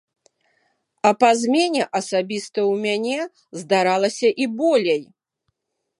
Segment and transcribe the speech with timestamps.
[1.09, 3.19] А па змене асабіста ў мяне
[3.63, 5.03] здаралася і болей.